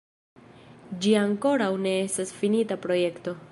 [1.03, 3.39] Ĝi ankoraŭ ne estas finita projekto.